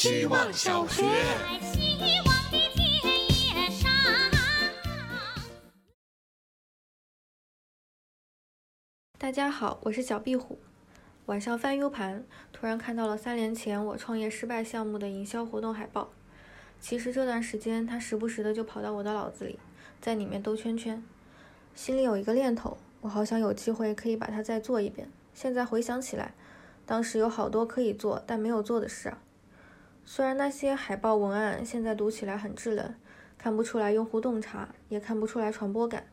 [0.00, 1.04] 希望小学。
[9.18, 10.58] 大家好，我是小壁虎。
[11.26, 16.08] 晚上翻 U 盘，突然看到了三年前我创业失败项目的营销活动海报。
[16.80, 19.58] 其实这段时间，他时不时的就跑到我的脑子里，
[20.00, 21.04] 在里面兜圈圈。
[21.74, 25.10] 心里有一个念头，我好想有机会可以把它再做一遍。
[25.34, 26.32] 现在回想起来，
[26.86, 29.18] 当时有好多可以做但没有做的事啊。
[30.04, 32.94] 虽然那些海报文案现在读起来很稚嫩，
[33.38, 36.04] 看不出来用户洞察，也看不出来传播感，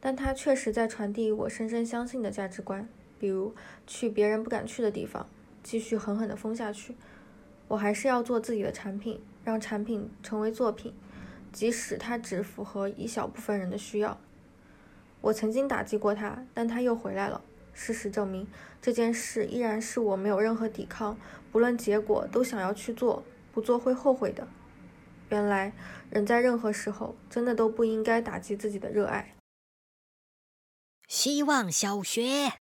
[0.00, 2.86] 但它确实在传递我深深相信的价值观。
[3.18, 3.54] 比如
[3.86, 5.26] 去别人不敢去的地方，
[5.62, 6.96] 继续狠狠地疯下去。
[7.68, 10.92] 我还是要做自己的产品，让产品成为作品，
[11.52, 14.18] 即使它只符合一小部分人的需要。
[15.20, 17.40] 我曾经打击过它，但它又回来了。
[17.72, 18.46] 事实证明，
[18.80, 21.18] 这件事依然是我没有任何抵抗，
[21.50, 23.22] 不论结果都想要去做，
[23.52, 24.46] 不做会后悔的。
[25.30, 25.72] 原来，
[26.10, 29.34] 人在任何时候真的都不应该打击自己的热爱。
[31.08, 32.52] 希望小学。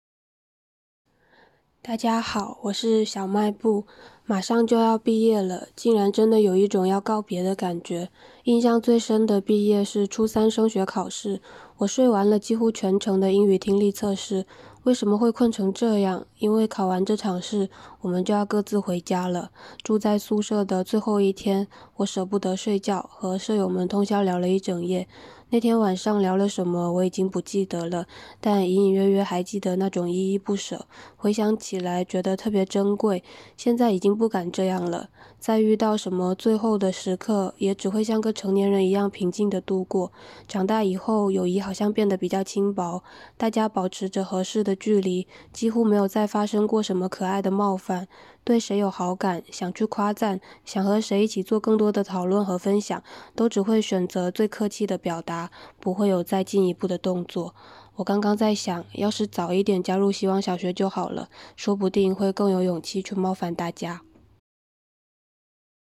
[1.83, 3.86] 大家好，我是小卖部，
[4.27, 8.11] 马上就要毕业了，竟然真的有一种要告别的感觉。
[8.45, 11.41] 印象最深的毕业是初三升学考试，
[11.78, 14.47] 我睡完了几乎全程的英语听力测试。
[14.91, 16.27] 为什么会困成这样？
[16.41, 19.52] 因为考完这场试，我们就要各自回家了。
[19.84, 25.06] 住在宿舍的最后一天，我舍不得睡觉，和舍友们通宵聊了一整夜。
[25.52, 28.06] 那天晚上聊了什么，我已经不记得了，
[28.41, 30.86] 但隐隐约约还记得那种依依不舍。
[31.16, 33.22] 回想起来，觉得特别珍贵。
[33.56, 35.08] 现在已经不敢这样了。
[35.41, 40.12] 再遇到什么最后的时刻，也只会像个成年人一样平静地度过。
[40.46, 43.02] 长大以后，友谊好像变得比较轻薄，
[43.36, 48.09] 大家保持着合适的距离，几乎没有再发生过什么可爱的冒犯。
[48.42, 53.01] 对谁有好感，想去夸赞，想和谁一起做更多的讨论和分享，
[53.36, 57.55] 都只会选择最客气的表达，不会有再进一步的动作。
[57.97, 64.01] 我刚刚在想，要是早一点加入希望小学就好了，说不定会更有勇气去冒犯大家。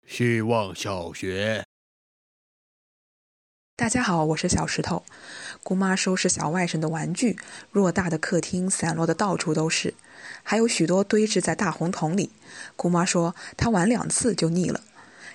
[0.06, 1.69] 希望小学。
[3.80, 5.02] 大家好，我是小石头。
[5.62, 7.38] 姑妈收拾小外甥的玩具，
[7.72, 9.94] 偌大的客厅散落的到处都是。
[10.42, 12.28] 还有许多堆置在大红桶里。
[12.76, 14.82] 姑妈说她玩两次就腻了。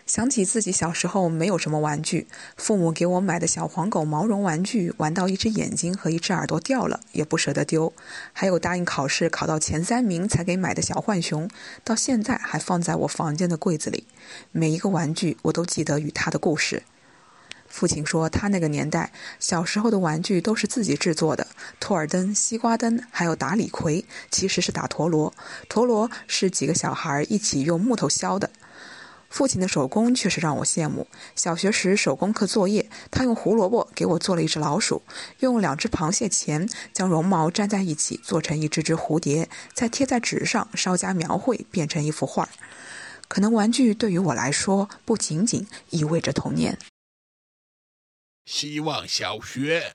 [0.05, 7.91] 想起自己小时候没有什么玩具，父母给我买的小黄狗毛绒玩具，玩到一只眼睛和一只耳朵掉了，也不舍得丢。
[8.31, 11.49] 还有答应考试考到前三名才给买的小浣熊，
[11.83, 14.05] 到现在还放在我房间的柜子里。
[14.51, 16.83] 每一个玩具我都记得与它的故事。
[17.67, 21.47] 父亲说，他那个年代小时候的玩具都是自己制作的，
[21.79, 25.33] 托尔灯、西瓜灯，还有打李逵，其实是打陀螺。
[25.67, 28.49] 陀螺是几个小孩一起用木头削的。
[29.27, 31.07] 父亲的手工确实让我羡慕。
[31.35, 35.01] 小学时手工课作业，他用胡萝卜给我做了一只老鼠，
[35.39, 42.47] 用两只螃蟹钳将绒毛粘在一起做成一只只蝴蝶，再贴在纸上稍加描绘变成一幅画。
[43.27, 46.77] 可能玩具对于我来说不仅仅意味着童年。
[48.45, 49.91] 希望小学，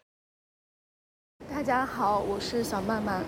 [1.48, 3.24] 大家好，我是小曼曼。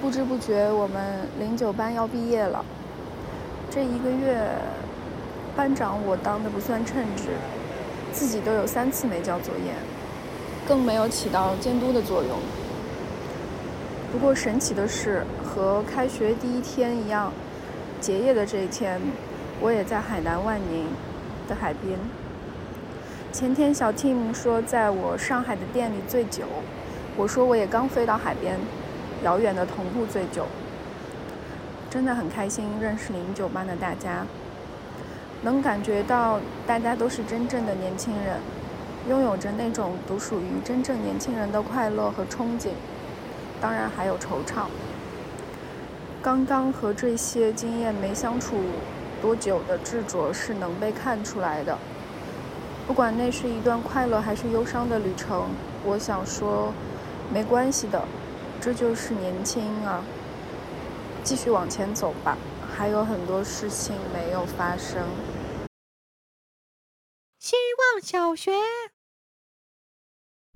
[0.00, 2.64] 不知不觉，我们零九班要毕业了。
[3.68, 4.48] 这一个月，
[5.56, 7.30] 班长我当的不算称职，
[8.12, 9.74] 自己都有三次没交作业，
[10.68, 12.38] 更没有起到监督的作用。
[14.12, 17.32] 不过神奇的是，和开学第一天一样，
[18.00, 19.00] 结业的这一天，
[19.60, 20.86] 我也在海南万宁
[21.48, 21.98] 的海边。
[23.32, 26.44] 前天小 Tim 说在我上海的店里醉酒，
[27.16, 28.60] 我说我也刚飞到海边，
[29.24, 30.46] 遥远的同步醉酒。
[31.88, 34.26] 真的很开心认识零九班的大家，
[35.40, 38.36] 能感觉到大家都是真正的年轻人，
[39.08, 42.72] 拥有着那种独属于真正年轻人的快乐和憧憬，
[43.62, 44.66] 当然还有惆怅。
[46.20, 48.56] 刚刚和这些经验没相处
[49.22, 51.78] 多久的执着是能被看出来的。
[52.92, 55.48] 不管那是一段快乐还是忧伤的旅程，
[55.82, 56.74] 我想说，
[57.32, 58.06] 没关系的，
[58.60, 60.04] 这就是年轻啊。
[61.24, 62.36] 继续往前走吧，
[62.70, 65.02] 还有很多事情没有发生。
[67.40, 67.56] 希
[67.94, 68.52] 望小学，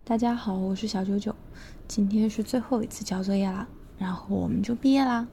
[0.04, 1.34] 大家好，我是小九九，
[1.88, 3.66] 今天是最后一次交作业啦，
[3.96, 5.26] 然后我们就毕业啦。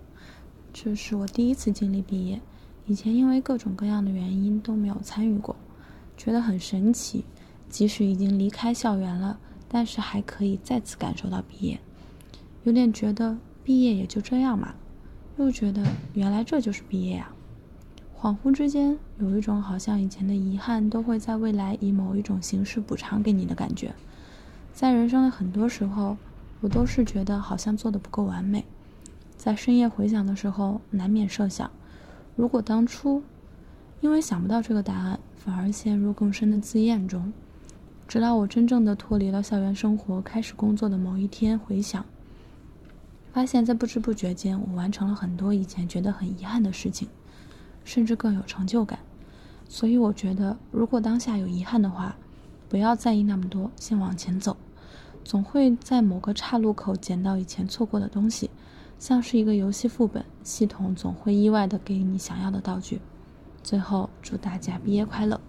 [0.71, 2.39] 这是我第一次经历毕业，
[2.85, 5.53] 以前因为各种各样的原因都没有参与过。
[6.17, 7.25] 觉得很神奇，
[7.69, 11.79] 即使已经离开校园了，但是还可以再次感受到毕业。
[12.63, 14.73] 有点觉得毕业也就这样嘛，
[15.37, 17.33] 又觉得原来这就是毕业啊。
[18.19, 23.93] 恍惚之间，有一种好像以前的遗憾都会在未来以某一种形式补偿给你的感觉。
[24.71, 26.15] 在人生的很多时候，
[26.61, 28.63] 我都是觉得好像做的不够完美。
[29.35, 31.69] 在深夜回想的时候，难免设想，
[32.37, 33.21] 如果当初，
[33.99, 37.33] 因为想不到这个答案，反而陷入更深的自厌中。
[38.07, 42.05] 直到我真正的脱离了校园生活，开始工作的某一天，回想，
[43.33, 47.09] 发现，在不知不觉间，我完成了很多以前觉得很遗憾的事情，
[47.83, 48.99] 甚至更有成就感。
[49.67, 52.15] 所以，我觉得，如果当下有遗憾的话，
[52.69, 54.55] 不要在意那么多，先往前走，
[55.25, 58.49] 总会在某个岔路口捡到以前错过的东西，
[58.99, 63.01] 像是一个游戏副本，系统总会意外的给你想要的道具。
[63.63, 65.39] 最后，祝大家毕业快乐！